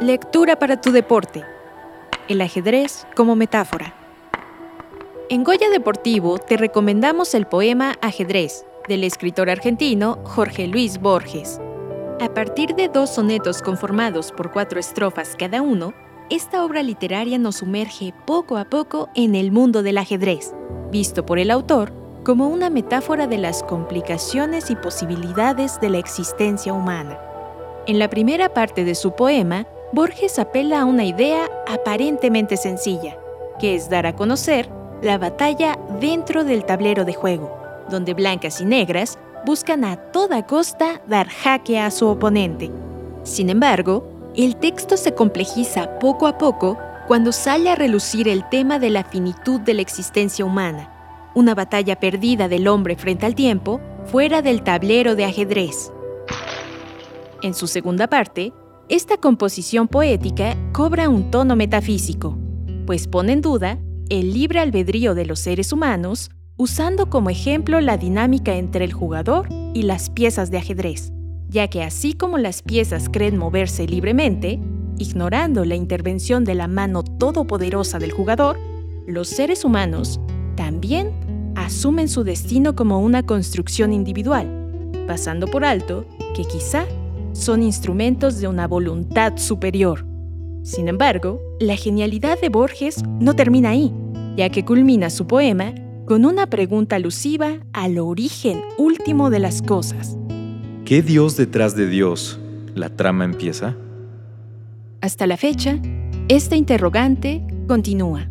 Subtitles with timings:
[0.00, 1.44] Lectura para tu deporte.
[2.26, 3.94] El ajedrez como metáfora.
[5.28, 11.60] En Goya Deportivo te recomendamos el poema Ajedrez del escritor argentino Jorge Luis Borges.
[12.18, 15.92] A partir de dos sonetos conformados por cuatro estrofas cada uno,
[16.30, 20.54] esta obra literaria nos sumerge poco a poco en el mundo del ajedrez,
[20.90, 21.92] visto por el autor
[22.24, 27.18] como una metáfora de las complicaciones y posibilidades de la existencia humana.
[27.86, 33.18] En la primera parte de su poema, Borges apela a una idea aparentemente sencilla,
[33.58, 34.68] que es dar a conocer
[35.02, 37.58] la batalla dentro del tablero de juego,
[37.90, 42.70] donde blancas y negras buscan a toda costa dar jaque a su oponente.
[43.24, 48.78] Sin embargo, el texto se complejiza poco a poco cuando sale a relucir el tema
[48.78, 53.80] de la finitud de la existencia humana, una batalla perdida del hombre frente al tiempo
[54.06, 55.90] fuera del tablero de ajedrez.
[57.42, 58.52] En su segunda parte,
[58.90, 62.36] esta composición poética cobra un tono metafísico,
[62.86, 67.96] pues pone en duda el libre albedrío de los seres humanos usando como ejemplo la
[67.96, 71.12] dinámica entre el jugador y las piezas de ajedrez,
[71.48, 74.58] ya que así como las piezas creen moverse libremente,
[74.98, 78.58] ignorando la intervención de la mano todopoderosa del jugador,
[79.06, 80.18] los seres humanos
[80.56, 81.12] también
[81.54, 84.48] asumen su destino como una construcción individual,
[85.06, 86.86] pasando por alto que quizá
[87.32, 90.06] son instrumentos de una voluntad superior.
[90.62, 93.92] Sin embargo, la genialidad de Borges no termina ahí,
[94.36, 95.74] ya que culmina su poema
[96.06, 100.16] con una pregunta alusiva al origen último de las cosas.
[100.84, 102.38] ¿Qué Dios detrás de Dios?
[102.74, 103.76] ¿La trama empieza?
[105.00, 105.78] Hasta la fecha,
[106.28, 108.28] esta interrogante continúa.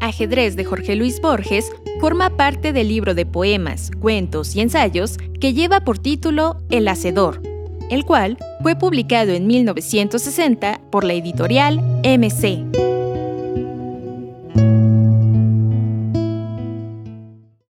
[0.00, 5.54] Ajedrez de Jorge Luis Borges forma parte del libro de poemas, cuentos y ensayos que
[5.54, 7.42] lleva por título El Hacedor,
[7.90, 12.95] el cual fue publicado en 1960 por la editorial MC.